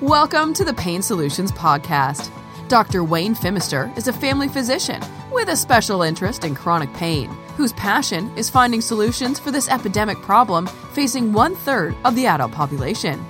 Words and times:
Welcome 0.00 0.54
to 0.54 0.64
the 0.64 0.72
Pain 0.72 1.02
Solutions 1.02 1.52
Podcast. 1.52 2.30
Dr. 2.68 3.04
Wayne 3.04 3.34
Phimister 3.34 3.94
is 3.98 4.08
a 4.08 4.14
family 4.14 4.48
physician 4.48 5.02
with 5.30 5.50
a 5.50 5.56
special 5.56 6.00
interest 6.00 6.42
in 6.42 6.54
chronic 6.54 6.90
pain, 6.94 7.28
whose 7.58 7.74
passion 7.74 8.34
is 8.34 8.48
finding 8.48 8.80
solutions 8.80 9.38
for 9.38 9.50
this 9.50 9.68
epidemic 9.68 10.16
problem 10.22 10.66
facing 10.94 11.34
one 11.34 11.54
third 11.54 11.94
of 12.06 12.14
the 12.14 12.26
adult 12.26 12.50
population. 12.50 13.22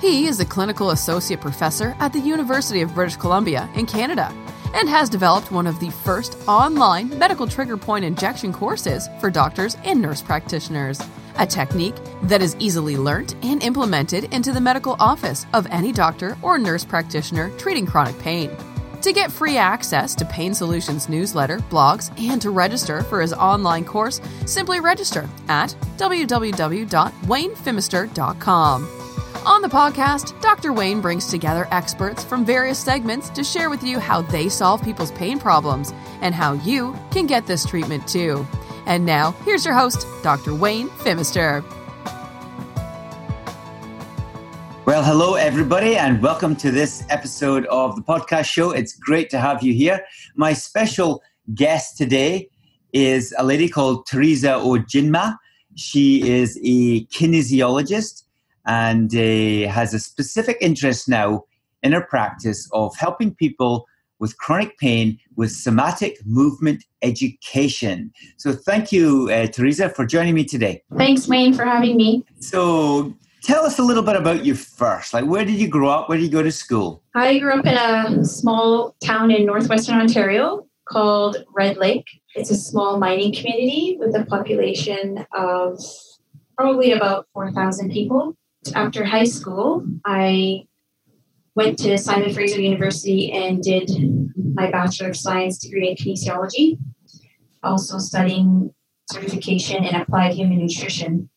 He 0.00 0.28
is 0.28 0.38
a 0.38 0.44
clinical 0.44 0.90
associate 0.90 1.40
professor 1.40 1.96
at 1.98 2.12
the 2.12 2.20
University 2.20 2.82
of 2.82 2.94
British 2.94 3.16
Columbia 3.16 3.68
in 3.74 3.84
Canada 3.84 4.32
and 4.74 4.88
has 4.88 5.10
developed 5.10 5.50
one 5.50 5.66
of 5.66 5.80
the 5.80 5.90
first 5.90 6.38
online 6.46 7.18
medical 7.18 7.48
trigger 7.48 7.76
point 7.76 8.04
injection 8.04 8.52
courses 8.52 9.08
for 9.18 9.28
doctors 9.28 9.76
and 9.82 10.00
nurse 10.00 10.22
practitioners 10.22 11.00
a 11.38 11.46
technique 11.46 11.94
that 12.24 12.42
is 12.42 12.56
easily 12.58 12.96
learnt 12.96 13.36
and 13.44 13.62
implemented 13.62 14.24
into 14.32 14.52
the 14.52 14.60
medical 14.60 14.96
office 14.98 15.46
of 15.52 15.66
any 15.70 15.92
doctor 15.92 16.36
or 16.42 16.58
nurse 16.58 16.84
practitioner 16.84 17.50
treating 17.58 17.86
chronic 17.86 18.18
pain. 18.18 18.50
To 19.02 19.12
get 19.12 19.30
free 19.32 19.56
access 19.56 20.14
to 20.14 20.24
Pain 20.24 20.54
Solutions 20.54 21.08
newsletter, 21.08 21.58
blogs, 21.58 22.16
and 22.20 22.40
to 22.40 22.50
register 22.50 23.02
for 23.02 23.20
his 23.20 23.32
online 23.32 23.84
course, 23.84 24.20
simply 24.46 24.78
register 24.78 25.28
at 25.48 25.74
www.waynephimister.com. 25.96 28.88
On 29.44 29.60
the 29.60 29.66
podcast, 29.66 30.40
Dr. 30.40 30.72
Wayne 30.72 31.00
brings 31.00 31.26
together 31.26 31.66
experts 31.72 32.22
from 32.22 32.44
various 32.44 32.78
segments 32.78 33.28
to 33.30 33.42
share 33.42 33.70
with 33.70 33.82
you 33.82 33.98
how 33.98 34.22
they 34.22 34.48
solve 34.48 34.84
people's 34.84 35.10
pain 35.12 35.40
problems 35.40 35.92
and 36.20 36.32
how 36.32 36.52
you 36.52 36.96
can 37.10 37.26
get 37.26 37.44
this 37.44 37.66
treatment 37.66 38.06
too. 38.06 38.46
And 38.86 39.06
now, 39.06 39.32
here's 39.44 39.64
your 39.64 39.74
host, 39.74 40.06
Dr. 40.22 40.54
Wayne 40.54 40.88
Phimister. 40.88 41.62
Well, 44.84 45.04
hello, 45.04 45.34
everybody, 45.34 45.96
and 45.96 46.20
welcome 46.20 46.56
to 46.56 46.72
this 46.72 47.04
episode 47.08 47.64
of 47.66 47.94
the 47.94 48.02
podcast 48.02 48.46
show. 48.46 48.72
It's 48.72 48.96
great 48.96 49.30
to 49.30 49.38
have 49.38 49.62
you 49.62 49.72
here. 49.72 50.04
My 50.34 50.52
special 50.52 51.22
guest 51.54 51.96
today 51.96 52.48
is 52.92 53.32
a 53.38 53.44
lady 53.44 53.68
called 53.68 54.06
Teresa 54.06 54.48
Ojinma. 54.48 55.36
She 55.76 56.28
is 56.28 56.58
a 56.64 57.04
kinesiologist 57.06 58.24
and 58.66 59.14
uh, 59.14 59.70
has 59.70 59.94
a 59.94 60.00
specific 60.00 60.58
interest 60.60 61.08
now 61.08 61.44
in 61.84 61.92
her 61.92 62.02
practice 62.02 62.68
of 62.72 62.96
helping 62.96 63.34
people 63.34 63.86
with 64.22 64.38
chronic 64.38 64.78
pain 64.78 65.18
with 65.34 65.50
somatic 65.50 66.16
movement 66.24 66.84
education. 67.02 68.12
So, 68.36 68.52
thank 68.52 68.92
you, 68.92 69.28
uh, 69.30 69.48
Teresa, 69.48 69.88
for 69.88 70.06
joining 70.06 70.34
me 70.34 70.44
today. 70.44 70.84
Thanks, 70.96 71.26
Wayne, 71.26 71.52
for 71.52 71.64
having 71.64 71.96
me. 71.96 72.24
So, 72.38 73.12
tell 73.42 73.66
us 73.66 73.80
a 73.80 73.82
little 73.82 74.04
bit 74.04 74.14
about 74.14 74.44
you 74.44 74.54
first. 74.54 75.12
Like, 75.12 75.26
where 75.26 75.44
did 75.44 75.56
you 75.56 75.66
grow 75.66 75.88
up? 75.88 76.08
Where 76.08 76.16
did 76.16 76.24
you 76.24 76.30
go 76.30 76.44
to 76.44 76.52
school? 76.52 77.02
I 77.16 77.40
grew 77.40 77.52
up 77.58 77.66
in 77.66 77.74
a 77.74 78.24
small 78.24 78.94
town 79.02 79.32
in 79.32 79.44
northwestern 79.44 79.96
Ontario 79.98 80.68
called 80.88 81.38
Red 81.52 81.76
Lake. 81.76 82.06
It's 82.36 82.50
a 82.52 82.56
small 82.56 83.00
mining 83.00 83.34
community 83.34 83.96
with 83.98 84.14
a 84.14 84.24
population 84.24 85.26
of 85.34 85.80
probably 86.56 86.92
about 86.92 87.26
4,000 87.34 87.90
people. 87.90 88.36
After 88.76 89.04
high 89.04 89.24
school, 89.24 89.84
I 90.04 90.68
went 91.54 91.78
to 91.80 91.98
Simon 91.98 92.32
Fraser 92.32 92.60
University 92.60 93.32
and 93.32 93.62
did 93.62 93.90
my 94.54 94.70
Bachelor 94.70 95.10
of 95.10 95.16
Science 95.16 95.58
degree 95.58 95.88
in 95.88 95.96
kinesiology, 95.96 96.78
also 97.62 97.98
studying 97.98 98.72
certification 99.10 99.84
in 99.84 99.94
applied 99.94 100.32
human 100.32 100.58
nutrition. 100.58 101.28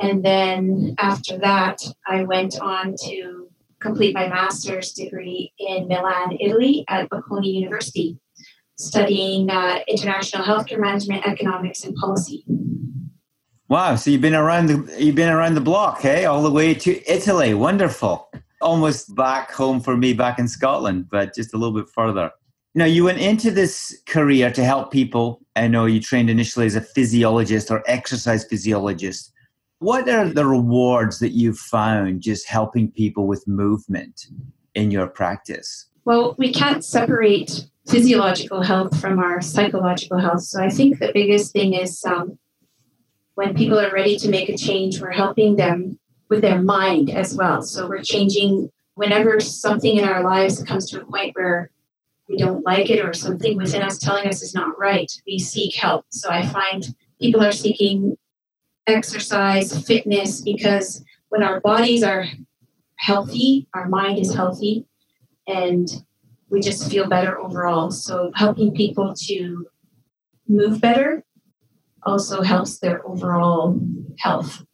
And 0.00 0.24
then 0.24 0.94
after 0.98 1.38
that, 1.38 1.82
I 2.06 2.24
went 2.24 2.60
on 2.60 2.94
to 3.04 3.48
complete 3.80 4.14
my 4.14 4.28
master's 4.28 4.92
degree 4.92 5.52
in 5.58 5.88
Milan, 5.88 6.36
Italy 6.40 6.84
at 6.88 7.08
Bocconi 7.10 7.52
University, 7.52 8.18
studying 8.78 9.50
uh, 9.50 9.80
international 9.88 10.44
healthcare 10.44 10.78
management, 10.78 11.26
economics, 11.26 11.84
and 11.84 11.94
policy. 11.96 12.44
Wow! 13.68 13.96
So 13.96 14.10
you've 14.10 14.20
been 14.20 14.34
around 14.34 14.66
the 14.66 15.02
you've 15.02 15.14
been 15.14 15.30
around 15.30 15.54
the 15.54 15.60
block, 15.60 16.00
hey, 16.00 16.26
all 16.26 16.42
the 16.42 16.50
way 16.50 16.74
to 16.74 17.10
Italy. 17.10 17.54
Wonderful 17.54 18.30
almost 18.62 19.14
back 19.14 19.52
home 19.52 19.80
for 19.80 19.96
me 19.96 20.12
back 20.12 20.38
in 20.38 20.48
Scotland, 20.48 21.08
but 21.10 21.34
just 21.34 21.54
a 21.54 21.56
little 21.56 21.74
bit 21.74 21.88
further. 21.88 22.30
Now, 22.74 22.86
you 22.86 23.04
went 23.04 23.18
into 23.18 23.50
this 23.50 24.00
career 24.06 24.50
to 24.52 24.64
help 24.64 24.90
people. 24.90 25.42
I 25.56 25.68
know 25.68 25.84
you 25.84 26.00
trained 26.00 26.30
initially 26.30 26.64
as 26.64 26.74
a 26.74 26.80
physiologist 26.80 27.70
or 27.70 27.82
exercise 27.86 28.44
physiologist. 28.44 29.30
What 29.80 30.08
are 30.08 30.28
the 30.28 30.46
rewards 30.46 31.18
that 31.18 31.32
you've 31.32 31.58
found 31.58 32.22
just 32.22 32.48
helping 32.48 32.90
people 32.90 33.26
with 33.26 33.46
movement 33.46 34.26
in 34.74 34.90
your 34.90 35.06
practice? 35.06 35.86
Well, 36.04 36.34
we 36.38 36.52
can't 36.52 36.84
separate 36.84 37.66
physiological 37.86 38.62
health 38.62 38.98
from 38.98 39.18
our 39.18 39.40
psychological 39.42 40.18
health. 40.18 40.42
So 40.42 40.62
I 40.62 40.70
think 40.70 40.98
the 40.98 41.10
biggest 41.12 41.52
thing 41.52 41.74
is 41.74 42.02
um, 42.04 42.38
when 43.34 43.54
people 43.54 43.78
are 43.78 43.92
ready 43.92 44.16
to 44.18 44.28
make 44.28 44.48
a 44.48 44.56
change, 44.56 45.00
we're 45.00 45.10
helping 45.10 45.56
them 45.56 45.98
with 46.32 46.40
their 46.40 46.62
mind 46.62 47.10
as 47.10 47.34
well. 47.34 47.60
So 47.60 47.86
we're 47.86 48.00
changing 48.00 48.70
whenever 48.94 49.38
something 49.38 49.98
in 49.98 50.04
our 50.08 50.24
lives 50.24 50.62
comes 50.62 50.88
to 50.88 51.02
a 51.02 51.04
point 51.04 51.36
where 51.36 51.70
we 52.26 52.38
don't 52.38 52.64
like 52.64 52.88
it 52.88 53.04
or 53.04 53.12
something 53.12 53.58
within 53.58 53.82
us 53.82 53.98
telling 53.98 54.26
us 54.26 54.40
is 54.40 54.54
not 54.54 54.78
right, 54.78 55.12
we 55.26 55.38
seek 55.38 55.74
help. 55.74 56.06
So 56.08 56.30
I 56.30 56.46
find 56.46 56.94
people 57.20 57.44
are 57.44 57.52
seeking 57.52 58.16
exercise, 58.86 59.86
fitness, 59.86 60.40
because 60.40 61.04
when 61.28 61.42
our 61.42 61.60
bodies 61.60 62.02
are 62.02 62.24
healthy, 62.96 63.68
our 63.74 63.86
mind 63.90 64.18
is 64.18 64.34
healthy, 64.34 64.86
and 65.46 65.86
we 66.48 66.62
just 66.62 66.90
feel 66.90 67.10
better 67.10 67.38
overall. 67.38 67.90
So 67.90 68.32
helping 68.34 68.74
people 68.74 69.12
to 69.26 69.66
move 70.48 70.80
better 70.80 71.24
also 72.04 72.40
helps 72.40 72.78
their 72.78 73.06
overall 73.06 73.78
health. 74.18 74.64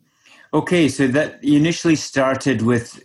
Okay, 0.54 0.88
so 0.88 1.06
that 1.08 1.42
you 1.44 1.58
initially 1.58 1.96
started 1.96 2.62
with 2.62 3.02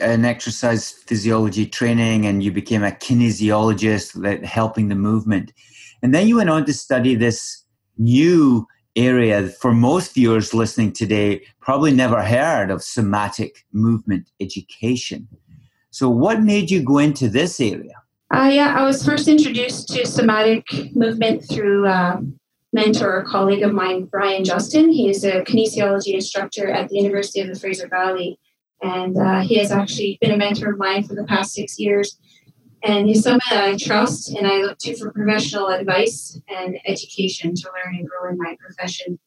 an 0.00 0.24
exercise 0.24 0.92
physiology 0.92 1.66
training 1.66 2.26
and 2.26 2.42
you 2.42 2.52
became 2.52 2.84
a 2.84 2.90
kinesiologist 2.90 4.20
that 4.22 4.44
helping 4.44 4.88
the 4.88 4.94
movement. 4.94 5.52
And 6.02 6.14
then 6.14 6.28
you 6.28 6.36
went 6.36 6.50
on 6.50 6.64
to 6.66 6.72
study 6.72 7.14
this 7.14 7.64
new 7.98 8.66
area 8.96 9.48
for 9.48 9.72
most 9.72 10.14
viewers 10.14 10.54
listening 10.54 10.92
today 10.92 11.42
probably 11.60 11.92
never 11.92 12.22
heard 12.22 12.70
of 12.70 12.82
somatic 12.82 13.64
movement 13.72 14.30
education. 14.40 15.26
So 15.90 16.08
what 16.08 16.42
made 16.42 16.70
you 16.70 16.82
go 16.82 16.98
into 16.98 17.28
this 17.28 17.60
area? 17.60 17.94
Uh, 18.32 18.50
yeah, 18.52 18.74
I 18.76 18.84
was 18.84 19.04
first 19.04 19.28
introduced 19.28 19.88
to 19.88 20.06
somatic 20.06 20.64
movement 20.94 21.44
through 21.48 21.86
uh, 21.86 22.20
mentor 22.74 23.18
or 23.18 23.24
colleague 23.24 23.62
of 23.62 23.72
mine, 23.72 24.04
Brian 24.04 24.44
Justin. 24.44 24.90
He 24.90 25.08
is 25.08 25.24
a 25.24 25.42
kinesiology 25.42 26.12
instructor 26.12 26.68
at 26.68 26.88
the 26.88 26.96
University 26.96 27.40
of 27.40 27.48
the 27.48 27.58
Fraser 27.58 27.88
Valley. 27.88 28.38
And 28.82 29.16
uh, 29.16 29.40
he 29.40 29.56
has 29.58 29.70
actually 29.70 30.18
been 30.20 30.32
a 30.32 30.36
mentor 30.36 30.72
of 30.72 30.78
mine 30.78 31.04
for 31.04 31.14
the 31.14 31.24
past 31.24 31.54
six 31.54 31.78
years. 31.78 32.18
And 32.82 33.06
he's 33.06 33.22
someone 33.22 33.40
that 33.48 33.64
I 33.64 33.76
trust 33.76 34.34
and 34.34 34.46
I 34.46 34.58
look 34.58 34.78
to 34.80 34.96
for 34.96 35.10
professional 35.12 35.68
advice 35.68 36.38
and 36.48 36.76
education 36.84 37.54
to 37.54 37.70
learn 37.72 37.96
and 37.96 38.06
grow 38.06 38.28
in 38.30 38.36
my 38.36 38.56
profession. 38.60 39.18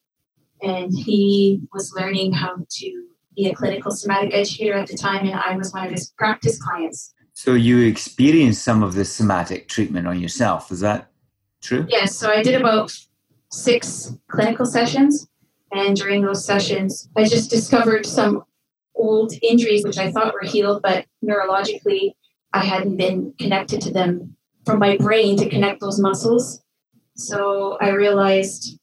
And 0.61 0.91
he 0.93 1.61
was 1.73 1.93
learning 1.97 2.33
how 2.33 2.57
to 2.69 3.03
be 3.35 3.47
a 3.47 3.53
clinical 3.53 3.91
somatic 3.91 4.33
educator 4.33 4.73
at 4.73 4.87
the 4.87 4.97
time, 4.97 5.25
and 5.25 5.35
I 5.35 5.55
was 5.55 5.71
one 5.71 5.85
of 5.85 5.91
his 5.91 6.09
practice 6.17 6.61
clients. 6.61 7.13
So 7.33 7.53
you 7.53 7.79
experienced 7.85 8.63
some 8.63 8.81
of 8.81 8.95
the 8.95 9.05
somatic 9.05 9.67
treatment 9.67 10.07
on 10.07 10.19
yourself, 10.19 10.71
is 10.71 10.79
that 10.79 11.11
true? 11.61 11.85
Yes, 11.87 12.15
so 12.15 12.31
I 12.31 12.41
did 12.41 12.59
about 12.59 12.91
six 13.51 14.15
clinical 14.29 14.65
sessions. 14.65 15.27
And 15.71 15.95
during 15.95 16.21
those 16.21 16.45
sessions, 16.45 17.09
I 17.15 17.23
just 17.25 17.49
discovered 17.49 18.05
some 18.05 18.43
old 18.95 19.33
injuries 19.41 19.85
which 19.85 19.97
I 19.97 20.11
thought 20.11 20.33
were 20.33 20.47
healed, 20.47 20.81
but 20.81 21.05
neurologically, 21.23 22.13
I 22.53 22.63
hadn't 22.63 22.97
been 22.97 23.33
connected 23.39 23.81
to 23.81 23.91
them 23.91 24.35
from 24.65 24.79
my 24.79 24.97
brain 24.97 25.37
to 25.37 25.49
connect 25.49 25.81
those 25.81 25.99
muscles. 25.99 26.61
So 27.15 27.77
I 27.79 27.89
realized 27.89 28.79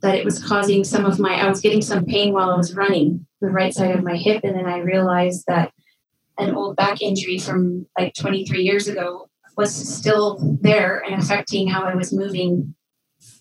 that 0.00 0.16
it 0.16 0.24
was 0.24 0.42
causing 0.42 0.84
some 0.84 1.04
of 1.04 1.18
my, 1.18 1.34
I 1.34 1.48
was 1.48 1.60
getting 1.60 1.82
some 1.82 2.04
pain 2.04 2.32
while 2.32 2.50
I 2.50 2.56
was 2.56 2.74
running 2.74 3.26
the 3.40 3.48
right 3.48 3.72
side 3.72 3.94
of 3.94 4.02
my 4.02 4.16
hip. 4.16 4.42
And 4.42 4.56
then 4.56 4.66
I 4.66 4.78
realized 4.78 5.44
that 5.46 5.72
an 6.38 6.54
old 6.54 6.76
back 6.76 7.00
injury 7.02 7.38
from 7.38 7.86
like 7.98 8.14
23 8.14 8.62
years 8.62 8.88
ago 8.88 9.28
was 9.56 9.72
still 9.74 10.58
there 10.60 10.98
and 10.98 11.22
affecting 11.22 11.68
how 11.68 11.82
I 11.82 11.94
was 11.94 12.12
moving 12.12 12.74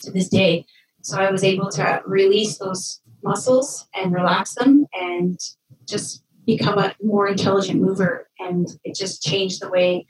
to 0.02 0.12
this 0.12 0.30
day. 0.30 0.66
So 1.02 1.20
I 1.20 1.32
was 1.32 1.44
able 1.44 1.70
to 1.72 2.02
release 2.06 2.58
those 2.58 3.02
muscles 3.24 3.88
and 3.96 4.14
relax 4.14 4.56
them 4.56 4.86
and 4.94 5.40
just 5.88 6.24
become 6.46 6.78
a 6.78 6.96
more 7.02 7.28
intelligent 7.28 7.82
mover. 7.82 8.30
And 8.40 8.68
it 8.84 8.96
just 8.96 9.22
changed 9.24 9.62
the 9.62 9.70
way 9.70 10.06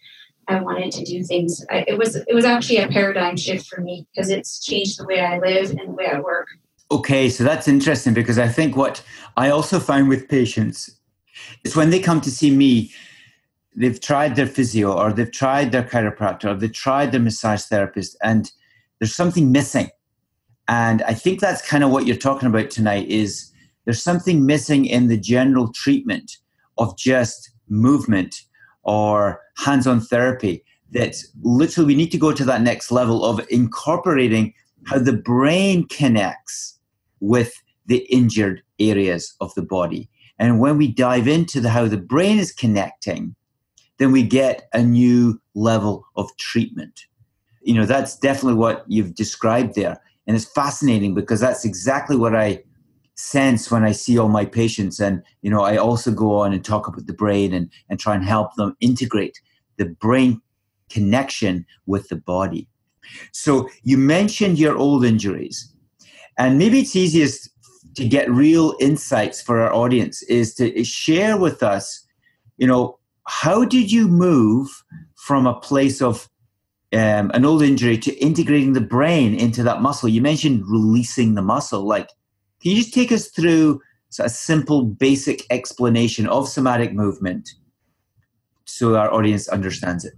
I 0.48 0.62
wanted 0.62 0.92
to 0.94 1.06
do 1.06 1.24
things. 1.24 1.66
I, 1.70 1.86
it 1.88 1.98
was 1.98 2.16
it 2.16 2.34
was 2.34 2.46
actually 2.46 2.78
a 2.78 2.88
paradigm 2.88 3.38
shift 3.38 3.68
for 3.68 3.82
me 3.82 4.08
because 4.14 4.30
it's 4.30 4.64
changed 4.64 5.00
the 5.00 5.06
way 5.06 5.20
I 5.20 5.40
live 5.40 5.72
and 5.72 5.90
the 5.90 5.94
way 5.94 6.08
I 6.08 6.20
work. 6.20 6.48
Okay, 6.92 7.30
so 7.30 7.44
that's 7.44 7.68
interesting 7.68 8.14
because 8.14 8.38
I 8.38 8.50
think 8.50 8.76
what 8.76 9.02
I 9.38 9.50
also 9.50 9.80
find 9.80 10.10
with 10.10 10.28
patients 10.28 10.90
is 11.64 11.76
when 11.76 11.90
they 11.90 12.00
come 12.02 12.20
to 12.22 12.32
see 12.32 12.54
me, 12.54 12.92
they've 13.74 14.02
tried 14.02 14.36
their 14.36 14.48
physio 14.48 14.92
or 14.92 15.14
they've 15.14 15.32
tried 15.32 15.72
their 15.72 15.84
chiropractor 15.84 16.52
or 16.52 16.56
they've 16.56 16.74
tried 16.74 17.14
their 17.14 17.22
massage 17.22 17.64
therapist 17.64 18.18
and 18.22 18.52
there's 19.02 19.16
something 19.16 19.52
missing. 19.52 19.90
And 20.68 21.02
I 21.02 21.16
think 21.16 21.40
that's 21.40 21.68
kind 21.68 21.84
of 21.84 21.90
what 21.90 22.06
you're 22.06 22.16
talking 22.16 22.48
about 22.48 22.70
tonight 22.70 23.08
is 23.08 23.52
there's 23.84 24.04
something 24.04 24.46
missing 24.46 24.86
in 24.86 25.08
the 25.08 25.18
general 25.18 25.72
treatment 25.74 26.38
of 26.78 26.96
just 27.00 27.50
movement 27.68 28.44
or 28.84 29.42
hands-on 29.58 30.02
therapy 30.02 30.64
that 30.92 31.16
literally 31.42 31.88
we 31.88 31.96
need 31.96 32.12
to 32.12 32.20
go 32.20 32.32
to 32.32 32.46
that 32.46 32.62
next 32.62 32.92
level 32.92 33.26
of 33.26 33.44
incorporating 33.50 34.54
how 34.86 35.00
the 35.00 35.18
brain 35.18 35.88
connects 35.88 36.78
with 37.22 37.54
the 37.88 38.06
injured 38.12 38.62
areas 38.78 39.34
of 39.42 39.52
the 39.56 39.64
body. 39.64 40.12
And 40.38 40.60
when 40.60 40.78
we 40.78 40.88
dive 40.88 41.28
into 41.28 41.60
the, 41.60 41.70
how 41.70 41.88
the 41.88 41.98
brain 41.98 42.38
is 42.38 42.52
connecting, 42.52 43.36
then 43.98 44.12
we 44.12 44.22
get 44.22 44.70
a 44.74 44.84
new 44.84 45.42
level 45.56 46.06
of 46.16 46.30
treatment. 46.38 47.08
You 47.62 47.76
know, 47.76 47.86
that's 47.86 48.18
definitely 48.18 48.58
what 48.58 48.84
you've 48.88 49.16
described 49.16 49.76
there. 49.76 50.02
And 50.28 50.36
it's 50.36 50.46
fascinating 50.46 51.14
because 51.14 51.40
that's 51.40 51.66
exactly 51.66 52.16
what 52.16 52.36
I 52.36 52.64
sense 53.16 53.70
when 53.70 53.84
I 53.84 53.92
see 53.92 54.18
all 54.18 54.30
my 54.30 54.46
patients. 54.46 55.00
And, 55.00 55.22
you 55.42 55.52
know, 55.52 55.62
I 55.62 55.78
also 55.78 56.12
go 56.12 56.40
on 56.40 56.54
and 56.54 56.64
talk 56.64 56.88
about 56.88 57.06
the 57.06 57.14
brain 57.14 57.54
and, 57.54 57.70
and 57.90 58.00
try 58.00 58.16
and 58.16 58.24
help 58.24 58.56
them 58.56 58.76
integrate 58.80 59.40
the 59.78 59.86
brain 59.86 60.42
connection 60.90 61.66
with 61.86 62.10
the 62.10 62.16
body. 62.16 62.68
So 63.32 63.70
you 63.84 63.98
mentioned 63.98 64.60
your 64.60 64.78
old 64.78 65.06
injuries. 65.06 65.74
And 66.38 66.58
maybe 66.58 66.80
it's 66.80 66.96
easiest 66.96 67.50
to 67.96 68.08
get 68.08 68.32
real 68.32 68.76
insights 68.80 69.42
for 69.42 69.60
our 69.62 69.74
audience 69.74 70.24
is 70.24 70.54
to 70.56 70.84
share 70.84 71.38
with 71.38 71.62
us, 71.62 72.06
you 72.58 72.68
know, 72.68 72.98
how 73.28 73.66
did 73.66 73.92
you 73.92 74.08
move 74.08 74.84
from 75.16 75.46
a 75.46 75.60
place 75.60 76.02
of 76.02 76.30
um, 76.94 77.32
an 77.34 77.46
old 77.46 77.62
injury 77.62 77.98
to 78.00 78.14
integrating 78.18 78.74
the 78.74 78.82
brain 78.82 79.34
into 79.34 79.64
that 79.64 79.82
muscle? 79.82 80.10
You 80.10 80.22
mentioned 80.22 80.64
releasing 80.68 81.36
the 81.36 81.42
muscle. 81.42 81.86
Like, 81.86 82.10
can 82.62 82.72
you 82.72 82.78
just 82.78 82.94
take 82.94 83.12
us 83.12 83.28
through 83.28 83.82
a 84.20 84.30
simple, 84.30 84.84
basic 84.84 85.44
explanation 85.50 86.28
of 86.28 86.48
somatic 86.48 86.94
movement 86.94 87.50
so 88.66 88.96
our 88.96 89.12
audience 89.14 89.48
understands 89.48 90.06
it? 90.06 90.14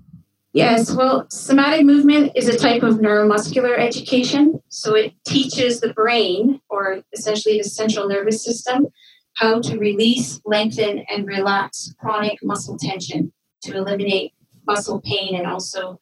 Yes, 0.54 0.94
well, 0.94 1.26
somatic 1.32 1.84
movement 1.84 2.34
is 2.36 2.48
a 2.48 2.56
type 2.56 2.84
of 2.84 2.96
neuromuscular 3.00 3.78
education. 3.80 4.62
So 4.70 4.96
it 4.96 5.14
teaches 5.26 5.80
the 5.80 5.94
brain, 5.94 6.62
or 6.70 7.02
essentially 7.12 7.58
the 7.58 7.64
central 7.64 8.08
nervous 8.08 8.44
system, 8.44 8.88
how 9.36 9.62
to 9.62 9.80
release, 9.80 10.40
lengthen, 10.46 11.06
and 11.10 11.26
relax 11.26 11.96
chronic 12.00 12.38
muscle 12.44 12.78
tension 12.78 13.34
to 13.64 13.76
eliminate 13.76 14.34
muscle 14.68 15.02
pain 15.02 15.36
and 15.36 15.48
also 15.48 16.00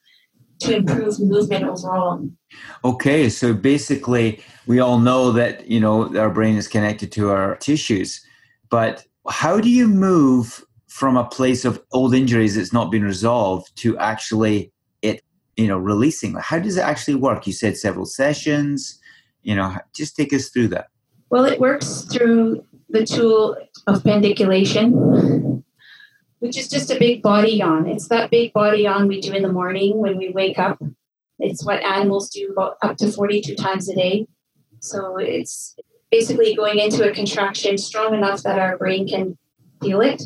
to 0.61 0.75
improve 0.75 1.19
movement 1.19 1.65
overall. 1.65 2.27
Okay, 2.83 3.29
so 3.29 3.53
basically, 3.53 4.41
we 4.67 4.79
all 4.79 4.99
know 4.99 5.31
that 5.31 5.67
you 5.67 5.79
know 5.79 6.15
our 6.17 6.29
brain 6.29 6.55
is 6.55 6.67
connected 6.67 7.11
to 7.13 7.29
our 7.29 7.55
tissues, 7.57 8.25
but 8.69 9.05
how 9.29 9.59
do 9.59 9.69
you 9.69 9.87
move 9.87 10.63
from 10.87 11.15
a 11.15 11.25
place 11.25 11.63
of 11.63 11.81
old 11.91 12.13
injuries 12.13 12.55
that's 12.55 12.73
not 12.73 12.91
been 12.91 13.03
resolved 13.03 13.75
to 13.77 13.97
actually 13.97 14.71
it 15.01 15.21
you 15.57 15.67
know 15.67 15.77
releasing? 15.77 16.35
How 16.35 16.59
does 16.59 16.77
it 16.77 16.81
actually 16.81 17.15
work? 17.15 17.47
You 17.47 17.53
said 17.53 17.77
several 17.77 18.05
sessions 18.05 18.99
you 19.43 19.55
know 19.55 19.75
just 19.93 20.15
take 20.15 20.33
us 20.33 20.49
through 20.49 20.69
that. 20.69 20.87
Well 21.29 21.45
it 21.45 21.59
works 21.59 22.01
through 22.01 22.63
the 22.89 23.05
tool 23.05 23.57
of 23.87 24.03
pandiculation 24.03 25.50
which 26.41 26.57
is 26.57 26.67
just 26.67 26.89
a 26.89 26.97
big 26.97 27.21
body 27.21 27.51
yawn 27.51 27.87
it's 27.87 28.07
that 28.07 28.31
big 28.31 28.51
body 28.51 28.81
yawn 28.83 29.07
we 29.07 29.21
do 29.21 29.31
in 29.31 29.43
the 29.43 29.51
morning 29.51 29.99
when 29.99 30.17
we 30.17 30.29
wake 30.29 30.59
up. 30.59 30.81
It's 31.39 31.63
what 31.63 31.83
animals 31.83 32.29
do 32.29 32.49
about 32.51 32.77
up 32.81 32.97
to 32.97 33.11
42 33.11 33.55
times 33.55 33.89
a 33.89 33.95
day. 33.95 34.27
So 34.79 35.17
it's 35.17 35.75
basically 36.11 36.55
going 36.55 36.79
into 36.79 37.09
a 37.09 37.13
contraction 37.13 37.77
strong 37.77 38.13
enough 38.13 38.43
that 38.43 38.59
our 38.59 38.77
brain 38.77 39.07
can 39.07 39.37
feel 39.81 40.01
it. 40.01 40.23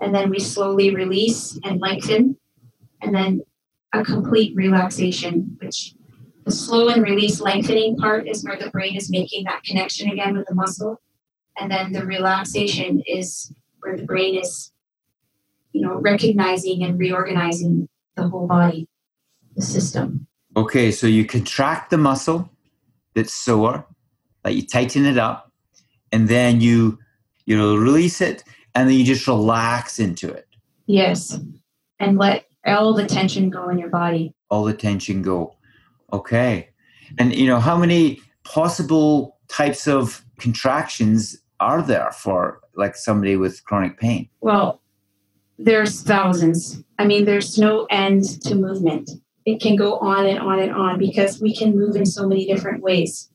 And 0.00 0.14
then 0.14 0.30
we 0.30 0.38
slowly 0.38 0.94
release 0.94 1.58
and 1.62 1.80
lengthen, 1.80 2.38
and 3.02 3.14
then 3.14 3.42
a 3.92 4.02
complete 4.02 4.56
relaxation, 4.56 5.58
which 5.60 5.94
the 6.44 6.52
slow 6.52 6.88
and 6.88 7.02
release 7.02 7.40
lengthening 7.40 7.96
part 7.96 8.26
is 8.26 8.42
where 8.42 8.56
the 8.56 8.70
brain 8.70 8.96
is 8.96 9.10
making 9.10 9.44
that 9.44 9.62
connection 9.62 10.10
again 10.10 10.36
with 10.36 10.46
the 10.46 10.54
muscle. 10.54 11.00
And 11.58 11.70
then 11.70 11.92
the 11.92 12.06
relaxation 12.06 13.02
is 13.06 13.52
where 13.80 13.96
the 13.96 14.04
brain 14.04 14.36
is, 14.36 14.69
you 15.72 15.82
know, 15.82 15.94
recognizing 15.94 16.82
and 16.82 16.98
reorganizing 16.98 17.88
the 18.16 18.28
whole 18.28 18.46
body, 18.46 18.88
the 19.56 19.62
system. 19.62 20.26
Okay, 20.56 20.90
so 20.90 21.06
you 21.06 21.24
contract 21.24 21.90
the 21.90 21.98
muscle 21.98 22.50
that's 23.14 23.32
sore, 23.32 23.86
like 24.44 24.56
you 24.56 24.66
tighten 24.66 25.06
it 25.06 25.18
up, 25.18 25.52
and 26.12 26.28
then 26.28 26.60
you 26.60 26.98
you 27.44 27.56
know 27.56 27.76
release 27.76 28.20
it 28.20 28.44
and 28.74 28.88
then 28.88 28.96
you 28.96 29.04
just 29.04 29.26
relax 29.26 29.98
into 29.98 30.30
it. 30.30 30.46
Yes. 30.86 31.38
And 31.98 32.18
let 32.18 32.46
all 32.64 32.94
the 32.94 33.06
tension 33.06 33.50
go 33.50 33.68
in 33.68 33.78
your 33.78 33.88
body. 33.88 34.34
All 34.50 34.64
the 34.64 34.74
tension 34.74 35.22
go. 35.22 35.56
Okay. 36.12 36.70
And 37.18 37.34
you 37.34 37.46
know, 37.46 37.60
how 37.60 37.76
many 37.76 38.20
possible 38.44 39.38
types 39.48 39.86
of 39.86 40.24
contractions 40.38 41.36
are 41.58 41.82
there 41.82 42.10
for 42.12 42.60
like 42.74 42.96
somebody 42.96 43.36
with 43.36 43.64
chronic 43.64 43.98
pain? 43.98 44.28
Well, 44.40 44.80
there's 45.64 46.02
thousands. 46.02 46.82
I 46.98 47.06
mean, 47.06 47.24
there's 47.24 47.58
no 47.58 47.86
end 47.90 48.24
to 48.42 48.54
movement. 48.54 49.10
It 49.44 49.60
can 49.60 49.76
go 49.76 49.98
on 49.98 50.26
and 50.26 50.38
on 50.38 50.58
and 50.58 50.72
on 50.72 50.98
because 50.98 51.40
we 51.40 51.54
can 51.54 51.76
move 51.76 51.96
in 51.96 52.06
so 52.06 52.26
many 52.26 52.46
different 52.46 52.82
ways. 52.82 53.30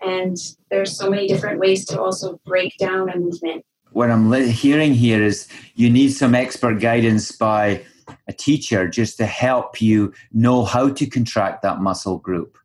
And 0.00 0.36
there's 0.70 0.96
so 0.96 1.08
many 1.08 1.26
different 1.28 1.60
ways 1.60 1.84
to 1.86 2.00
also 2.00 2.40
break 2.44 2.76
down 2.78 3.08
a 3.08 3.18
movement 3.18 3.64
what 3.92 4.10
I'm 4.10 4.32
hearing 4.32 4.94
here 4.94 5.22
is 5.22 5.48
you 5.74 5.90
need 5.90 6.10
some 6.10 6.34
expert 6.34 6.80
guidance 6.80 7.32
by 7.32 7.84
a 8.26 8.32
teacher 8.32 8.88
just 8.88 9.16
to 9.18 9.26
help 9.26 9.80
you 9.80 10.12
know 10.32 10.64
how 10.64 10.88
to 10.90 11.06
contract 11.06 11.62
that 11.62 11.80
muscle 11.80 12.18
group 12.18 12.56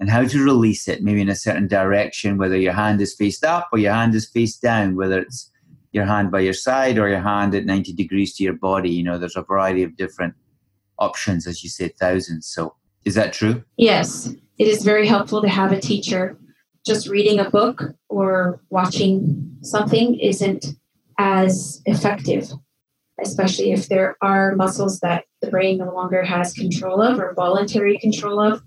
and 0.00 0.10
how 0.10 0.24
to 0.24 0.44
release 0.44 0.88
it, 0.88 1.02
maybe 1.02 1.20
in 1.20 1.28
a 1.28 1.36
certain 1.36 1.68
direction, 1.68 2.36
whether 2.36 2.56
your 2.56 2.72
hand 2.72 3.00
is 3.00 3.14
faced 3.14 3.44
up 3.44 3.68
or 3.72 3.78
your 3.78 3.92
hand 3.92 4.14
is 4.14 4.28
faced 4.28 4.60
down, 4.60 4.96
whether 4.96 5.20
it's 5.20 5.50
your 5.92 6.06
hand 6.06 6.30
by 6.30 6.40
your 6.40 6.54
side 6.54 6.98
or 6.98 7.08
your 7.08 7.20
hand 7.20 7.54
at 7.54 7.66
90 7.66 7.92
degrees 7.92 8.34
to 8.36 8.42
your 8.42 8.54
body. 8.54 8.90
You 8.90 9.02
know, 9.02 9.18
there's 9.18 9.36
a 9.36 9.42
variety 9.42 9.82
of 9.82 9.96
different 9.96 10.34
options, 10.98 11.46
as 11.46 11.62
you 11.62 11.70
said, 11.70 11.96
thousands. 11.98 12.46
So, 12.46 12.74
is 13.04 13.14
that 13.14 13.32
true? 13.32 13.62
Yes, 13.76 14.34
it 14.58 14.68
is 14.68 14.84
very 14.84 15.06
helpful 15.06 15.42
to 15.42 15.48
have 15.48 15.72
a 15.72 15.80
teacher 15.80 16.38
just 16.84 17.08
reading 17.08 17.38
a 17.38 17.50
book 17.50 17.82
or 18.08 18.60
watching 18.70 19.56
something 19.62 20.18
isn't 20.18 20.66
as 21.18 21.80
effective, 21.86 22.50
especially 23.22 23.72
if 23.72 23.88
there 23.88 24.16
are 24.20 24.56
muscles 24.56 24.98
that 25.00 25.24
the 25.40 25.50
brain 25.50 25.78
no 25.78 25.94
longer 25.94 26.22
has 26.22 26.52
control 26.52 27.00
of 27.00 27.18
or 27.18 27.34
voluntary 27.34 27.98
control 27.98 28.40
of, 28.40 28.62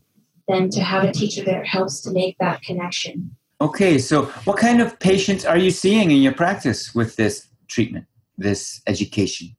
then 0.48 0.70
to 0.70 0.82
have 0.82 1.04
a 1.04 1.12
teacher 1.12 1.44
there 1.44 1.64
helps 1.64 2.02
to 2.02 2.12
make 2.12 2.38
that 2.40 2.62
connection. 2.62 3.36
Okay, 3.62 3.98
so 3.98 4.26
what 4.44 4.58
kind 4.58 4.82
of 4.82 5.00
patients 5.00 5.46
are 5.46 5.58
you 5.58 5.72
seeing 5.72 6.12
in 6.12 6.18
your 6.18 6.34
practice 6.34 6.94
with 6.94 7.16
this 7.16 7.48
treatment, 7.68 8.06
this 8.38 8.82
education? 8.86 9.56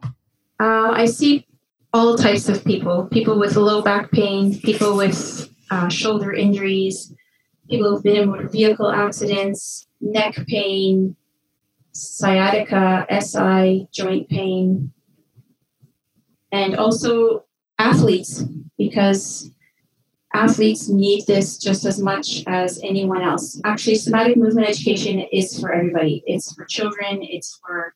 Uh, 0.61 0.91
I 0.93 1.07
see 1.07 1.47
all 1.95 2.17
types 2.17 2.49
of 2.49 2.63
people 2.65 3.09
people 3.11 3.39
with 3.39 3.57
low 3.57 3.81
back 3.81 4.11
pain, 4.13 4.61
people 4.61 4.97
with 4.97 5.49
uh, 5.71 5.89
shoulder 5.89 6.35
injuries, 6.35 7.15
people 7.71 7.91
who've 7.91 8.03
been 8.03 8.17
in 8.17 8.29
motor 8.29 8.49
vehicle 8.49 8.91
accidents, 8.91 9.87
neck 10.01 10.37
pain, 10.47 11.17
sciatica, 11.93 13.07
SI, 13.21 13.89
joint 13.93 14.29
pain, 14.29 14.93
and 16.53 16.77
also 16.77 17.45
athletes, 17.79 18.45
because 18.77 19.51
athletes 20.37 20.89
need 20.89 21.27
this 21.27 21.59
just 21.59 21.85
as 21.85 22.01
much 22.01 22.43
as 22.47 22.81
anyone 22.83 23.23
else. 23.23 23.61
Actually, 23.65 23.97
somatic 23.97 24.37
movement 24.37 24.69
education 24.69 25.21
is 25.33 25.59
for 25.59 25.73
everybody. 25.73 26.23
It's 26.27 26.55
for 26.55 26.65
children, 26.65 27.21
it's 27.23 27.59
for 27.65 27.95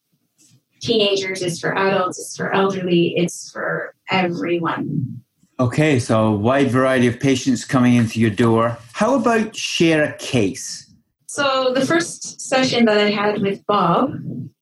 teenagers, 0.81 1.43
it's 1.43 1.61
for 1.61 1.77
adults, 1.77 2.19
it's 2.19 2.37
for 2.37 2.53
elderly, 2.53 3.15
it's 3.17 3.51
for 3.51 3.95
everyone. 4.11 5.23
Okay, 5.61 5.99
so 5.99 6.29
a 6.29 6.33
wide 6.33 6.71
variety 6.71 7.07
of 7.07 7.21
patients 7.21 7.65
coming 7.65 7.95
into 7.95 8.19
your 8.19 8.31
door. 8.31 8.79
How 8.95 9.15
about 9.15 9.55
share 9.55 10.05
a 10.05 10.17
case? 10.17 10.91
So 11.27 11.73
the 11.75 11.85
first 11.85 12.41
session 12.41 12.87
that 12.87 12.99
I 12.99 13.11
had 13.11 13.43
with 13.43 13.65
Bob, 13.67 14.15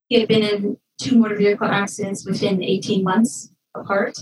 he 0.09 0.19
had 0.19 0.29
been 0.29 0.43
in 0.43 0.77
two 1.01 1.17
motor 1.17 1.37
vehicle 1.37 1.69
accidents 1.69 2.27
within 2.27 2.63
18 2.63 3.05
months 3.05 3.51
apart. 3.75 4.19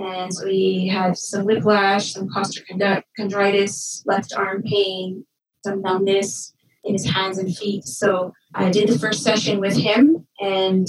And 0.00 0.32
he 0.48 0.88
had 0.88 1.18
some 1.18 1.44
whiplash, 1.44 2.14
some 2.14 2.28
costochondritis, 2.30 4.02
left 4.06 4.32
arm 4.34 4.62
pain, 4.62 5.26
some 5.62 5.82
numbness 5.82 6.54
in 6.84 6.94
his 6.94 7.04
hands 7.04 7.36
and 7.36 7.54
feet. 7.54 7.84
So 7.84 8.32
I 8.54 8.70
did 8.70 8.88
the 8.88 8.98
first 8.98 9.22
session 9.22 9.60
with 9.60 9.76
him 9.76 10.26
and 10.40 10.88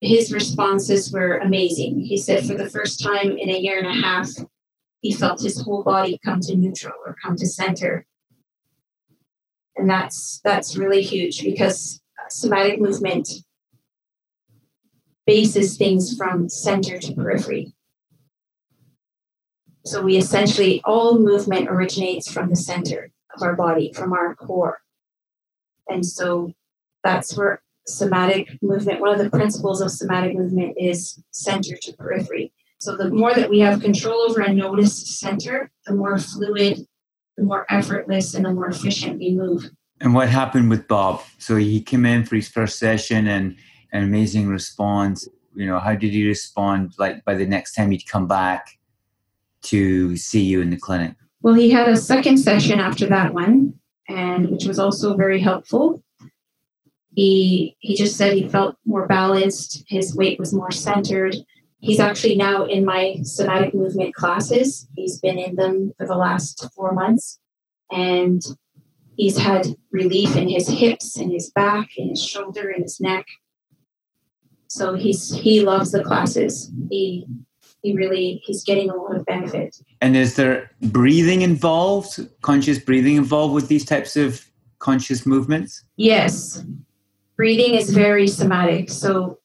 his 0.00 0.32
responses 0.32 1.12
were 1.12 1.38
amazing. 1.38 2.00
He 2.00 2.16
said 2.16 2.44
for 2.44 2.54
the 2.54 2.68
first 2.68 3.00
time 3.00 3.38
in 3.38 3.48
a 3.48 3.58
year 3.58 3.78
and 3.78 3.86
a 3.86 4.02
half, 4.02 4.28
he 5.00 5.12
felt 5.12 5.40
his 5.40 5.60
whole 5.60 5.84
body 5.84 6.18
come 6.24 6.40
to 6.40 6.56
neutral 6.56 6.94
or 7.06 7.16
come 7.22 7.36
to 7.36 7.46
center. 7.46 8.06
And 9.76 9.88
that's 9.88 10.40
that's 10.42 10.76
really 10.76 11.02
huge 11.02 11.44
because 11.44 12.02
somatic 12.28 12.80
movement 12.80 13.28
bases 15.26 15.76
things 15.76 16.16
from 16.16 16.48
center 16.48 16.98
to 16.98 17.14
periphery. 17.14 17.74
So 19.84 20.02
we 20.02 20.16
essentially 20.16 20.80
all 20.84 21.18
movement 21.18 21.68
originates 21.68 22.30
from 22.30 22.50
the 22.50 22.56
center 22.56 23.10
of 23.34 23.42
our 23.42 23.56
body, 23.56 23.92
from 23.92 24.12
our 24.12 24.34
core. 24.34 24.80
And 25.88 26.06
so 26.06 26.52
that's 27.02 27.36
where 27.36 27.62
somatic 27.86 28.58
movement, 28.62 29.00
one 29.00 29.12
of 29.12 29.18
the 29.18 29.30
principles 29.30 29.80
of 29.80 29.90
somatic 29.90 30.36
movement 30.36 30.76
is 30.78 31.20
center 31.32 31.76
to 31.76 31.92
periphery. 31.94 32.52
So 32.78 32.96
the 32.96 33.10
more 33.10 33.34
that 33.34 33.50
we 33.50 33.60
have 33.60 33.80
control 33.80 34.20
over 34.28 34.40
a 34.40 34.52
noticed 34.52 35.18
center, 35.18 35.70
the 35.86 35.94
more 35.94 36.18
fluid, 36.18 36.86
the 37.36 37.44
more 37.44 37.66
effortless, 37.70 38.34
and 38.34 38.44
the 38.44 38.52
more 38.52 38.68
efficient 38.68 39.18
we 39.18 39.34
move. 39.34 39.70
And 40.00 40.14
what 40.14 40.28
happened 40.28 40.68
with 40.68 40.88
Bob? 40.88 41.22
So 41.38 41.56
he 41.56 41.80
came 41.80 42.04
in 42.04 42.24
for 42.24 42.36
his 42.36 42.48
first 42.48 42.78
session 42.78 43.28
and 43.28 43.56
an 43.92 44.02
amazing 44.04 44.48
response. 44.48 45.28
You 45.54 45.66
know, 45.66 45.78
how 45.78 45.94
did 45.94 46.12
he 46.12 46.26
respond 46.26 46.94
like 46.98 47.24
by 47.24 47.34
the 47.34 47.46
next 47.46 47.74
time 47.74 47.90
he'd 47.90 48.08
come 48.08 48.26
back 48.26 48.78
to 49.62 50.16
see 50.16 50.42
you 50.42 50.60
in 50.60 50.70
the 50.70 50.76
clinic? 50.76 51.14
Well, 51.42 51.54
he 51.54 51.70
had 51.70 51.88
a 51.88 51.96
second 51.96 52.38
session 52.38 52.80
after 52.80 53.06
that 53.06 53.34
one, 53.34 53.74
and 54.08 54.50
which 54.50 54.64
was 54.64 54.78
also 54.78 55.16
very 55.16 55.40
helpful. 55.40 56.02
He 57.14 57.76
he 57.80 57.94
just 57.94 58.16
said 58.16 58.32
he 58.32 58.48
felt 58.48 58.76
more 58.86 59.06
balanced, 59.06 59.84
his 59.88 60.16
weight 60.16 60.38
was 60.38 60.54
more 60.54 60.70
centered. 60.70 61.36
He's 61.82 61.98
actually 61.98 62.36
now 62.36 62.64
in 62.64 62.84
my 62.84 63.16
somatic 63.24 63.74
movement 63.74 64.14
classes. 64.14 64.86
He's 64.94 65.18
been 65.18 65.36
in 65.36 65.56
them 65.56 65.92
for 65.98 66.06
the 66.06 66.14
last 66.14 66.64
four 66.76 66.92
months. 66.92 67.40
And 67.90 68.40
he's 69.16 69.36
had 69.36 69.66
relief 69.90 70.36
in 70.36 70.48
his 70.48 70.68
hips 70.68 71.16
and 71.16 71.32
his 71.32 71.50
back 71.50 71.90
and 71.98 72.10
his 72.10 72.24
shoulder 72.24 72.70
and 72.70 72.84
his 72.84 73.00
neck. 73.00 73.26
So 74.72 74.94
he's 74.94 75.30
he 75.34 75.60
loves 75.60 75.92
the 75.92 76.02
classes. 76.02 76.72
He 76.88 77.26
he 77.82 77.94
really 77.94 78.40
he's 78.42 78.64
getting 78.64 78.88
a 78.88 78.96
lot 78.96 79.14
of 79.14 79.26
benefit. 79.26 79.76
And 80.00 80.16
is 80.16 80.36
there 80.36 80.70
breathing 80.80 81.42
involved, 81.42 82.18
conscious 82.40 82.78
breathing 82.78 83.16
involved 83.16 83.52
with 83.52 83.68
these 83.68 83.84
types 83.84 84.16
of 84.16 84.42
conscious 84.78 85.26
movements? 85.26 85.84
Yes. 85.96 86.64
Breathing 87.36 87.74
is 87.74 87.90
very 87.90 88.26
somatic. 88.26 88.88
So 88.88 89.40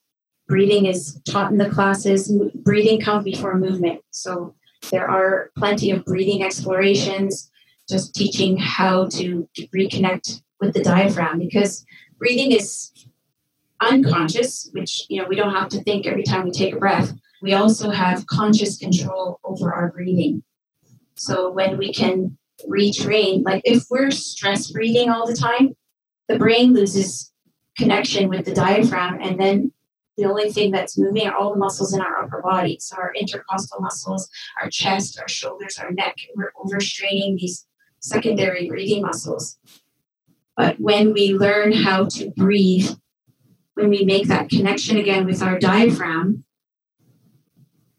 breathing 0.47 0.85
is 0.85 1.19
taught 1.27 1.51
in 1.51 1.57
the 1.57 1.69
classes. 1.69 2.31
Breathing 2.63 3.01
comes 3.01 3.25
before 3.25 3.57
movement. 3.57 3.99
So 4.11 4.55
there 4.91 5.09
are 5.09 5.51
plenty 5.57 5.91
of 5.91 6.05
breathing 6.05 6.41
explorations, 6.41 7.51
just 7.89 8.15
teaching 8.15 8.55
how 8.55 9.07
to 9.07 9.45
reconnect 9.75 10.41
with 10.61 10.73
the 10.73 10.81
diaphragm 10.81 11.37
because 11.37 11.85
breathing 12.17 12.53
is 12.53 12.91
unconscious, 13.81 14.69
which 14.73 15.05
you 15.09 15.21
know 15.21 15.27
we 15.27 15.35
don't 15.35 15.53
have 15.53 15.69
to 15.69 15.83
think 15.83 16.05
every 16.05 16.23
time 16.23 16.45
we 16.45 16.51
take 16.51 16.73
a 16.73 16.79
breath. 16.79 17.13
We 17.41 17.53
also 17.53 17.91
have 17.91 18.25
conscious 18.27 18.77
control 18.77 19.39
over 19.43 19.73
our 19.73 19.91
breathing. 19.91 20.43
So 21.15 21.51
when 21.51 21.77
we 21.77 21.93
can 21.93 22.37
retrain, 22.67 23.43
like 23.43 23.61
if 23.65 23.85
we're 23.89 24.11
stress 24.11 24.71
breathing 24.71 25.09
all 25.09 25.27
the 25.27 25.35
time, 25.35 25.75
the 26.27 26.37
brain 26.37 26.73
loses 26.73 27.31
connection 27.77 28.27
with 28.27 28.45
the 28.45 28.53
diaphragm 28.53 29.19
and 29.21 29.39
then 29.39 29.71
the 30.17 30.25
only 30.25 30.51
thing 30.51 30.71
that's 30.71 30.97
moving 30.97 31.27
are 31.27 31.35
all 31.35 31.53
the 31.53 31.59
muscles 31.59 31.93
in 31.93 32.01
our 32.01 32.23
upper 32.23 32.41
body. 32.41 32.77
So 32.79 32.97
our 32.97 33.13
intercostal 33.13 33.79
muscles, 33.79 34.27
our 34.59 34.69
chest, 34.69 35.19
our 35.19 35.27
shoulders, 35.27 35.77
our 35.77 35.91
neck. 35.91 36.17
We're 36.35 36.51
overstraining 36.53 37.37
these 37.37 37.67
secondary 37.99 38.67
breathing 38.67 39.03
muscles. 39.03 39.59
But 40.55 40.79
when 40.79 41.13
we 41.13 41.33
learn 41.33 41.71
how 41.71 42.05
to 42.05 42.31
breathe, 42.31 42.89
when 43.77 43.89
we 43.89 44.03
make 44.03 44.27
that 44.27 44.49
connection 44.49 44.97
again 44.97 45.25
with 45.25 45.43
our 45.43 45.59
diaphragm, 45.59 46.43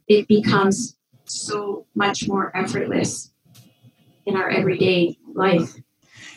it 0.08 0.26
becomes 0.26 0.96
so 1.24 1.86
much 1.94 2.26
more 2.26 2.54
effortless 2.56 3.30
in 4.26 4.36
our 4.36 4.50
everyday 4.50 5.16
life. 5.34 5.74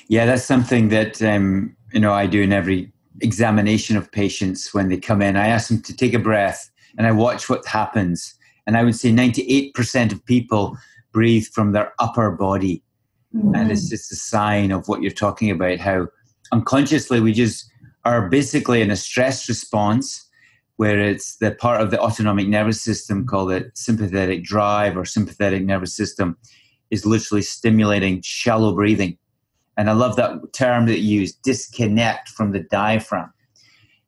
Yeah, 0.08 0.26
that's 0.28 0.44
something 0.44 0.90
that 0.90 1.22
um, 1.24 1.76
you 1.92 2.00
know 2.00 2.14
I 2.14 2.28
do 2.28 2.42
in 2.42 2.54
every 2.54 2.92
examination 3.22 3.98
of 3.98 4.12
patients 4.12 4.74
when 4.74 4.90
they 4.90 4.98
come 4.98 5.22
in. 5.24 5.36
I 5.36 5.48
ask 5.48 5.70
them 5.70 5.82
to 5.84 5.96
take 5.96 6.14
a 6.14 6.20
breath 6.20 6.70
and 6.98 7.08
I 7.08 7.12
watch 7.12 7.50
what 7.50 7.66
happens. 7.66 8.36
And 8.68 8.78
I 8.78 8.84
would 8.84 8.96
say 8.96 9.10
98% 9.10 10.12
of 10.12 10.24
people 10.26 10.78
breathe 11.12 11.46
from 11.48 11.72
their 11.72 11.94
upper 12.00 12.32
body. 12.32 12.84
Mm-hmm. 13.36 13.56
And 13.56 13.72
it's 13.72 13.90
just 13.90 14.12
a 14.12 14.16
sign 14.16 14.72
of 14.72 14.88
what 14.88 15.02
you're 15.02 15.12
talking 15.12 15.50
about, 15.50 15.80
how 15.80 16.08
unconsciously 16.52 17.22
we 17.22 17.34
just 17.34 17.71
are 18.06 18.30
basically 18.30 18.82
in 18.82 18.92
a 18.92 18.96
stress 18.96 19.48
response 19.48 20.28
where 20.78 21.00
it's 21.00 21.38
the 21.38 21.52
part 21.52 21.82
of 21.82 21.92
the 21.92 22.00
autonomic 22.00 22.48
nervous 22.48 22.82
system 22.82 23.26
called 23.26 23.52
the 23.52 23.70
sympathetic 23.76 24.44
drive 24.44 24.98
or 24.98 25.06
sympathetic 25.06 25.64
nervous 25.64 25.96
system 25.96 26.38
is 26.90 27.06
literally 27.06 27.42
stimulating 27.42 28.22
shallow 28.22 28.74
breathing 28.74 29.18
and 29.78 29.90
I 29.90 29.94
love 29.94 30.16
that 30.18 30.54
term 30.54 30.86
that 30.88 31.00
you 31.00 31.22
use 31.22 31.34
disconnect 31.34 32.30
from 32.30 32.52
the 32.52 32.60
diaphragm. 32.60 33.32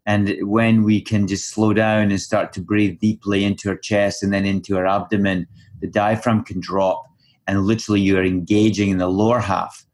And 0.05 0.35
when 0.41 0.83
we 0.83 0.99
can 1.01 1.27
just 1.27 1.49
slow 1.49 1.73
down 1.73 2.11
and 2.11 2.21
start 2.21 2.51
to 2.53 2.61
breathe 2.61 2.99
deeply 2.99 3.45
into 3.45 3.69
our 3.69 3.77
chest 3.77 4.21
and 4.21 4.33
then 4.33 4.45
into 4.45 4.77
our 4.77 4.85
abdomen, 4.85 5.47
the 5.79 5.87
diaphragm 5.87 6.43
can 6.43 6.59
drop, 6.59 7.05
and 7.47 7.63
literally 7.63 8.01
you're 8.01 8.23
engaging 8.23 8.89
in 8.89 8.97
the 8.97 9.07
lower 9.07 9.39
half 9.39 9.85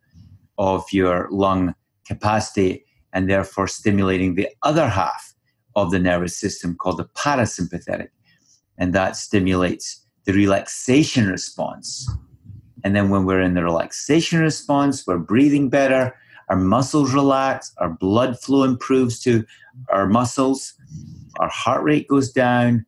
of 0.57 0.83
your 0.91 1.27
lung 1.31 1.75
capacity 2.05 2.83
and 3.13 3.29
therefore 3.29 3.67
stimulating 3.67 4.35
the 4.35 4.47
other 4.63 4.87
half 4.87 5.33
of 5.75 5.91
the 5.91 5.99
nervous 5.99 6.37
system 6.37 6.75
called 6.75 6.97
the 6.97 7.05
parasympathetic. 7.05 8.09
And 8.77 8.93
that 8.93 9.15
stimulates 9.15 10.05
the 10.25 10.33
relaxation 10.33 11.27
response 11.27 12.09
and 12.83 12.95
then 12.95 13.09
when 13.09 13.25
we're 13.25 13.41
in 13.41 13.53
the 13.53 13.63
relaxation 13.63 14.39
response, 14.39 15.05
we're 15.05 15.17
breathing 15.17 15.69
better, 15.69 16.15
our 16.49 16.55
muscles 16.55 17.13
relax, 17.13 17.73
our 17.77 17.89
blood 17.89 18.39
flow 18.39 18.63
improves 18.63 19.19
to 19.21 19.45
our 19.89 20.07
muscles, 20.07 20.73
our 21.39 21.49
heart 21.49 21.83
rate 21.83 22.07
goes 22.07 22.31
down, 22.31 22.85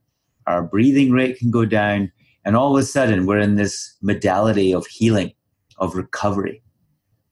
our 0.48 0.64
breathing 0.64 1.12
rate 1.12 1.38
can 1.38 1.52
go 1.52 1.66
down, 1.66 2.12
and 2.46 2.56
all 2.56 2.76
of 2.76 2.82
a 2.82 2.86
sudden 2.86 3.26
we're 3.26 3.40
in 3.40 3.56
this 3.56 3.96
modality 4.02 4.74
of 4.74 4.88
healing, 4.88 5.34
of 5.78 5.96
recovery. 5.96 6.64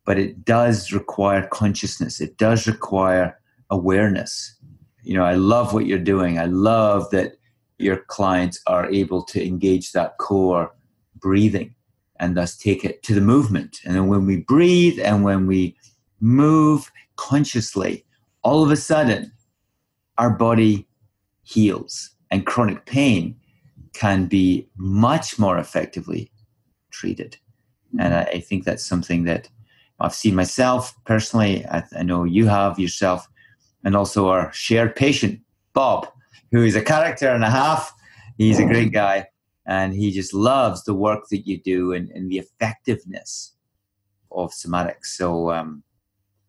But 0.05 0.17
it 0.17 0.43
does 0.43 0.91
require 0.91 1.47
consciousness, 1.47 2.19
it 2.21 2.37
does 2.37 2.67
require 2.67 3.39
awareness. 3.69 4.55
You 5.03 5.15
know, 5.15 5.23
I 5.23 5.35
love 5.35 5.73
what 5.73 5.85
you're 5.85 5.99
doing. 5.99 6.39
I 6.39 6.45
love 6.45 7.09
that 7.11 7.37
your 7.77 7.97
clients 8.07 8.61
are 8.67 8.89
able 8.89 9.23
to 9.23 9.45
engage 9.45 9.93
that 9.93 10.17
core 10.17 10.73
breathing 11.15 11.73
and 12.19 12.35
thus 12.35 12.57
take 12.57 12.83
it 12.83 13.01
to 13.03 13.13
the 13.13 13.21
movement. 13.21 13.79
And 13.85 13.95
then 13.95 14.07
when 14.07 14.25
we 14.25 14.37
breathe 14.37 14.99
and 14.99 15.23
when 15.23 15.47
we 15.47 15.75
move 16.19 16.91
consciously, 17.15 18.05
all 18.43 18.63
of 18.63 18.71
a 18.71 18.75
sudden 18.75 19.31
our 20.17 20.29
body 20.29 20.87
heals 21.43 22.11
and 22.29 22.45
chronic 22.45 22.85
pain 22.85 23.35
can 23.93 24.25
be 24.25 24.67
much 24.77 25.39
more 25.39 25.57
effectively 25.57 26.29
treated. 26.91 27.37
And 27.97 28.13
I, 28.13 28.23
I 28.23 28.39
think 28.39 28.65
that's 28.65 28.85
something 28.85 29.23
that 29.23 29.49
I've 29.99 30.15
seen 30.15 30.35
myself 30.35 30.93
personally. 31.05 31.65
I, 31.65 31.83
I 31.97 32.03
know 32.03 32.23
you 32.23 32.47
have 32.47 32.79
yourself, 32.79 33.27
and 33.83 33.95
also 33.95 34.29
our 34.29 34.51
shared 34.53 34.95
patient, 34.95 35.41
Bob, 35.73 36.07
who 36.51 36.63
is 36.63 36.75
a 36.75 36.81
character 36.81 37.29
and 37.29 37.43
a 37.43 37.49
half. 37.49 37.93
He's 38.37 38.59
a 38.59 38.65
great 38.65 38.93
guy 38.93 39.27
and 39.69 39.93
he 39.93 40.11
just 40.11 40.33
loves 40.33 40.83
the 40.83 40.95
work 40.95 41.29
that 41.29 41.45
you 41.45 41.61
do 41.61 41.93
and, 41.93 42.09
and 42.09 42.29
the 42.29 42.39
effectiveness 42.39 43.53
of 44.31 44.51
somatics. 44.51 45.05
So, 45.05 45.51
um, 45.51 45.83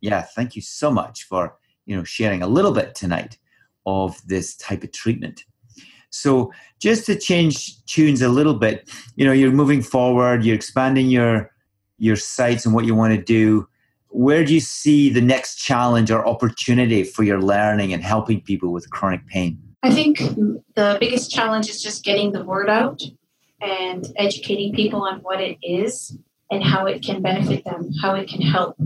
yeah, 0.00 0.23
thank 0.23 0.57
you 0.57 0.62
so 0.62 0.90
much 0.90 1.25
for 1.25 1.54
you 1.85 1.95
know 1.95 2.02
sharing 2.02 2.42
a 2.42 2.47
little 2.47 2.73
bit 2.73 2.95
tonight 2.95 3.37
of 3.85 4.16
this 4.26 4.57
type 4.57 4.83
of 4.83 4.92
treatment. 4.92 5.45
So, 6.09 6.50
just 6.80 7.04
to 7.07 7.19
change 7.19 7.85
tunes 7.85 8.23
a 8.23 8.28
little 8.30 8.54
bit, 8.54 8.90
you 9.16 9.26
know, 9.26 9.33
you're 9.33 9.52
moving 9.52 9.83
forward, 9.83 10.42
you're 10.42 10.57
expanding 10.57 11.09
your 11.09 11.50
your 12.00 12.16
sites 12.16 12.64
and 12.66 12.75
what 12.75 12.85
you 12.85 12.95
want 12.95 13.14
to 13.14 13.23
do. 13.23 13.69
Where 14.09 14.45
do 14.45 14.52
you 14.52 14.61
see 14.61 15.11
the 15.11 15.21
next 15.21 15.57
challenge 15.57 16.11
or 16.11 16.26
opportunity 16.26 17.04
for 17.04 17.23
your 17.23 17.40
learning 17.40 17.92
and 17.92 18.02
helping 18.02 18.40
people 18.40 18.73
with 18.73 18.90
chronic 18.90 19.26
pain? 19.28 19.61
I 19.83 19.92
think 19.92 20.19
the 20.75 20.97
biggest 20.99 21.30
challenge 21.30 21.69
is 21.69 21.83
just 21.83 22.04
getting 22.04 22.33
the 22.33 22.45
word 22.45 22.69
out 22.69 23.02
and 23.61 24.07
educating 24.16 24.75
people 24.75 25.02
on 25.02 25.21
what 25.21 25.40
it 25.40 25.59
is 25.62 26.16
and 26.50 26.64
how 26.64 26.87
it 26.87 27.02
can 27.02 27.23
benefit 27.23 27.64
them, 27.64 27.90
how 28.02 28.14
it 28.14 28.28
can 28.28 28.42
help. 28.42 28.76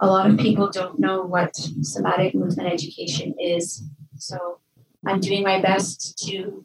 A 0.00 0.06
lot 0.06 0.30
of 0.30 0.38
people 0.38 0.70
don't 0.70 1.00
know 1.00 1.22
what 1.22 1.56
somatic 1.56 2.34
movement 2.34 2.72
education 2.72 3.34
is. 3.40 3.82
So 4.16 4.60
I'm 5.06 5.20
doing 5.20 5.42
my 5.42 5.60
best 5.60 6.18
to 6.26 6.64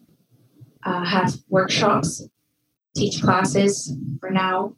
uh, 0.84 1.06
have 1.06 1.36
workshops, 1.50 2.28
teach 2.96 3.22
classes 3.22 3.96
for 4.20 4.30
now. 4.30 4.76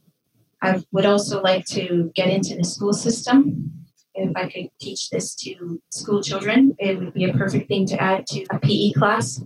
I 0.64 0.82
would 0.94 1.06
also 1.06 1.42
like 1.42 1.66
to 1.68 2.10
get 2.16 2.30
into 2.30 2.56
the 2.56 2.64
school 2.64 2.94
system. 2.94 3.86
If 4.16 4.32
I 4.38 4.48
could 4.48 4.70
teach 4.80 5.10
this 5.10 5.36
to 5.44 5.82
school 5.92 6.24
children, 6.24 6.74
it 6.80 6.98
would 6.98 7.14
be 7.14 7.26
a 7.26 7.34
perfect 7.34 7.68
thing 7.68 7.86
to 7.88 8.02
add 8.02 8.26
to 8.28 8.46
a 8.50 8.60
PE 8.60 8.94
class. 8.94 9.44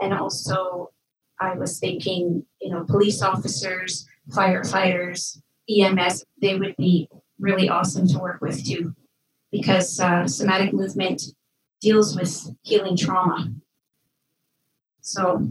And 0.00 0.14
also, 0.14 0.90
I 1.38 1.54
was 1.54 1.78
thinking, 1.78 2.46
you 2.62 2.70
know, 2.70 2.84
police 2.84 3.20
officers, 3.20 4.08
firefighters, 4.30 5.38
EMS, 5.68 6.24
they 6.40 6.58
would 6.58 6.76
be 6.76 7.10
really 7.38 7.68
awesome 7.68 8.08
to 8.08 8.18
work 8.18 8.40
with 8.40 8.64
too, 8.64 8.94
because 9.52 10.00
uh, 10.00 10.26
somatic 10.26 10.72
movement 10.72 11.22
deals 11.82 12.16
with 12.16 12.56
healing 12.62 12.96
trauma. 12.96 13.52
So, 15.02 15.46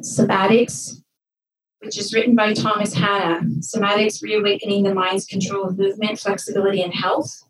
Somatics, 0.00 1.02
which 1.80 1.98
is 1.98 2.14
written 2.14 2.36
by 2.36 2.54
Thomas 2.54 2.94
Hanna 2.94 3.42
Somatics 3.58 4.22
Reawakening 4.22 4.84
the 4.84 4.94
Mind's 4.94 5.26
Control 5.26 5.64
of 5.64 5.76
Movement, 5.76 6.20
Flexibility, 6.20 6.82
and 6.82 6.94
Health. 6.94 7.42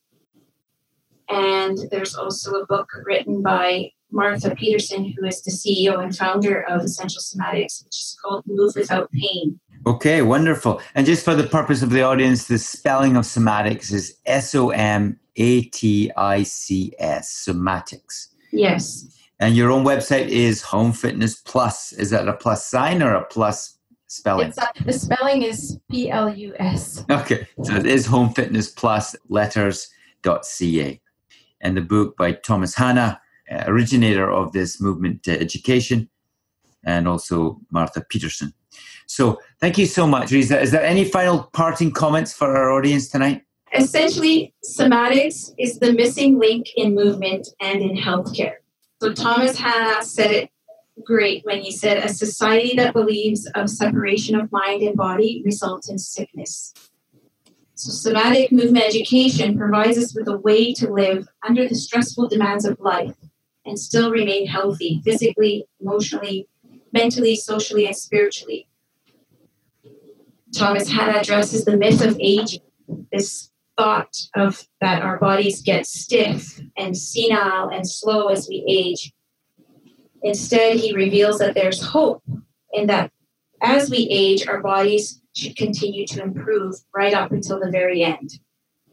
And 1.28 1.76
there's 1.90 2.14
also 2.14 2.54
a 2.54 2.64
book 2.66 2.88
written 3.04 3.42
by 3.42 3.90
Martha 4.10 4.54
Peterson, 4.54 5.12
who 5.16 5.26
is 5.26 5.42
the 5.42 5.50
CEO 5.50 6.02
and 6.02 6.16
founder 6.16 6.62
of 6.62 6.80
Essential 6.82 7.20
Somatics, 7.22 7.84
which 7.84 7.98
is 7.98 8.16
called 8.22 8.44
Move 8.46 8.74
Without 8.74 9.10
Pain. 9.12 9.60
Okay, 9.86 10.22
wonderful. 10.22 10.80
And 10.94 11.06
just 11.06 11.24
for 11.24 11.34
the 11.34 11.46
purpose 11.46 11.82
of 11.82 11.90
the 11.90 12.02
audience, 12.02 12.46
the 12.46 12.58
spelling 12.58 13.16
of 13.16 13.24
somatics 13.24 13.92
is 13.92 14.16
S 14.26 14.54
O 14.54 14.70
M 14.70 15.18
A 15.36 15.62
T 15.62 16.10
I 16.16 16.44
C 16.44 16.94
S, 16.98 17.46
somatics. 17.48 18.28
Yes. 18.52 19.18
And 19.40 19.56
your 19.56 19.72
own 19.72 19.84
website 19.84 20.28
is 20.28 20.62
Home 20.62 20.92
Fitness 20.92 21.34
Plus. 21.34 21.92
Is 21.94 22.10
that 22.10 22.28
a 22.28 22.32
plus 22.32 22.64
sign 22.64 23.02
or 23.02 23.14
a 23.14 23.24
plus 23.24 23.78
spelling? 24.06 24.52
A, 24.56 24.84
the 24.84 24.92
spelling 24.92 25.42
is 25.42 25.80
P 25.90 26.10
L 26.10 26.32
U 26.32 26.54
S. 26.60 27.04
Okay, 27.10 27.48
so 27.64 27.74
it 27.74 27.86
is 27.86 28.06
Home 28.06 28.32
Fitness 28.32 28.70
Plus 28.70 29.16
letters.ca. 29.28 31.00
And 31.60 31.76
the 31.76 31.80
book 31.80 32.16
by 32.16 32.32
Thomas 32.32 32.76
Hanna, 32.76 33.20
uh, 33.50 33.64
originator 33.66 34.30
of 34.30 34.52
this 34.52 34.80
movement 34.80 35.26
uh, 35.26 35.32
education, 35.32 36.08
and 36.84 37.08
also 37.08 37.60
Martha 37.72 38.04
Peterson. 38.08 38.52
So 39.06 39.40
thank 39.60 39.78
you 39.78 39.86
so 39.86 40.06
much, 40.06 40.30
Teresa. 40.30 40.60
Is 40.60 40.70
there 40.70 40.82
any 40.82 41.04
final 41.04 41.44
parting 41.52 41.90
comments 41.90 42.32
for 42.32 42.56
our 42.56 42.72
audience 42.72 43.08
tonight? 43.08 43.42
Essentially, 43.74 44.54
somatics 44.64 45.52
is 45.58 45.78
the 45.78 45.92
missing 45.92 46.38
link 46.38 46.66
in 46.76 46.94
movement 46.94 47.48
and 47.60 47.80
in 47.80 47.96
healthcare. 47.96 48.56
So 49.00 49.12
Thomas 49.14 49.56
Hanna 49.56 50.02
said 50.04 50.30
it 50.30 50.50
great 51.04 51.44
when 51.44 51.60
he 51.60 51.72
said, 51.72 51.98
A 51.98 52.08
society 52.08 52.76
that 52.76 52.92
believes 52.92 53.46
of 53.54 53.70
separation 53.70 54.34
of 54.34 54.52
mind 54.52 54.82
and 54.82 54.96
body 54.96 55.42
results 55.44 55.88
in 55.88 55.98
sickness. 55.98 56.74
So, 57.74 57.90
somatic 57.90 58.52
movement 58.52 58.84
education 58.84 59.58
provides 59.58 59.98
us 59.98 60.14
with 60.14 60.28
a 60.28 60.36
way 60.36 60.72
to 60.74 60.92
live 60.92 61.26
under 61.46 61.66
the 61.66 61.74
stressful 61.74 62.28
demands 62.28 62.64
of 62.64 62.78
life 62.78 63.16
and 63.64 63.78
still 63.78 64.10
remain 64.10 64.46
healthy 64.46 65.00
physically, 65.04 65.66
emotionally, 65.80 66.48
mentally, 66.92 67.34
socially, 67.34 67.86
and 67.86 67.96
spiritually. 67.96 68.68
Thomas 70.62 70.90
Hanna 70.90 71.18
addresses 71.18 71.64
the 71.64 71.76
myth 71.76 72.04
of 72.04 72.16
aging, 72.20 72.62
this 73.10 73.50
thought 73.76 74.16
of 74.36 74.66
that 74.80 75.02
our 75.02 75.18
bodies 75.18 75.62
get 75.62 75.86
stiff 75.86 76.60
and 76.76 76.96
senile 76.96 77.68
and 77.68 77.88
slow 77.88 78.28
as 78.28 78.48
we 78.48 78.64
age 78.68 79.12
Instead, 80.22 80.76
he 80.76 80.94
reveals 80.94 81.38
that 81.38 81.54
there's 81.54 81.82
hope 81.82 82.22
in 82.72 82.86
that 82.86 83.10
as 83.60 83.90
we 83.90 84.08
age, 84.10 84.46
our 84.46 84.60
bodies 84.60 85.20
should 85.34 85.56
continue 85.56 86.06
to 86.06 86.22
improve 86.22 86.76
right 86.94 87.14
up 87.14 87.32
until 87.32 87.58
the 87.58 87.70
very 87.70 88.02
end. 88.02 88.38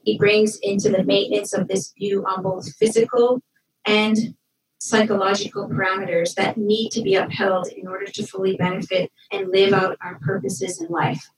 He 0.03 0.17
brings 0.17 0.57
into 0.59 0.89
the 0.89 1.03
maintenance 1.03 1.53
of 1.53 1.67
this 1.67 1.93
view 1.97 2.25
on 2.25 2.43
both 2.43 2.73
physical 2.75 3.41
and 3.85 4.35
psychological 4.79 5.67
parameters 5.67 6.35
that 6.35 6.57
need 6.57 6.89
to 6.91 7.01
be 7.01 7.15
upheld 7.15 7.67
in 7.67 7.87
order 7.87 8.05
to 8.05 8.25
fully 8.25 8.55
benefit 8.55 9.11
and 9.31 9.49
live 9.49 9.73
out 9.73 9.97
our 10.01 10.19
purposes 10.19 10.81
in 10.81 10.87
life. 10.87 11.29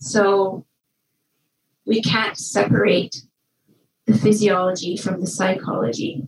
So 0.00 0.66
we 1.86 2.02
can't 2.02 2.36
separate 2.36 3.22
the 4.06 4.16
physiology 4.18 4.96
from 4.96 5.20
the 5.20 5.26
psychology. 5.26 6.24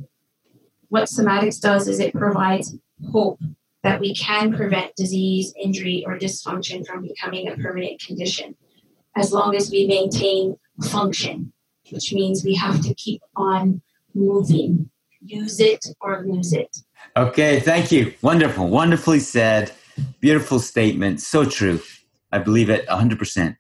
What 0.89 1.09
somatics 1.09 1.61
does 1.61 1.89
is 1.89 1.99
it 1.99 2.15
provides 2.15 2.77
hope 3.11 3.41
that 3.83 3.99
we 3.99 4.15
can 4.15 4.55
prevent 4.55 4.95
disease, 4.95 5.53
injury, 5.61 6.05
or 6.07 6.19
dysfunction 6.19 6.87
from 6.87 7.03
becoming 7.03 7.49
a 7.49 7.57
permanent 7.57 8.01
condition 8.01 8.55
as 9.17 9.33
long 9.33 9.57
as 9.57 9.71
we 9.71 9.87
maintain 9.87 10.57
function, 10.85 11.53
which 11.91 12.13
means 12.13 12.45
we 12.45 12.55
have 12.55 12.81
to 12.83 12.95
keep 12.95 13.23
on 13.37 13.83
moving. 14.15 14.91
Use 15.25 15.61
it 15.61 15.85
or 16.01 16.25
lose 16.27 16.53
it. 16.53 16.77
Okay, 17.17 17.61
thank 17.61 17.93
you. 17.93 18.13
Wonderful, 18.23 18.69
wonderfully 18.69 19.21
said. 19.21 19.73
Beautiful 20.21 20.59
statement. 20.59 21.21
So 21.21 21.45
true. 21.45 21.81
I 22.33 22.39
believe 22.39 22.71
it 22.71 22.87
100%. 22.89 23.57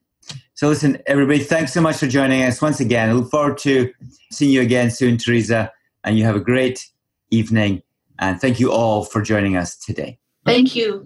So, 0.63 0.69
listen, 0.69 1.03
everybody, 1.09 1.41
thanks 1.41 1.73
so 1.73 1.81
much 1.81 1.97
for 1.97 2.07
joining 2.07 2.45
us 2.45 2.63
once 2.63 2.79
again. 2.79 3.09
I 3.09 3.15
look 3.15 3.33
forward 3.33 3.59
to 3.59 3.93
seeing 4.31 4.53
you 4.53 4.61
again 4.61 4.93
soon, 4.93 5.19
Teresa, 5.19 5.73
and 6.05 6.17
you 6.17 6.23
have 6.23 6.37
a 6.37 6.41
great 6.41 6.89
evening. 7.33 7.83
And 8.21 8.41
thank 8.41 8.61
you 8.61 8.71
all 8.71 9.03
for 9.03 9.23
joining 9.23 9.57
us 9.57 9.77
today. 9.77 10.21
Thank 10.47 10.77
you. 10.77 11.01